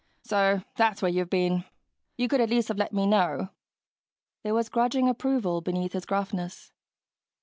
[0.23, 1.63] So that's where you've been.
[2.17, 3.49] You could at least have let me know."
[4.41, 6.71] There was grudging approval beneath his gruffness.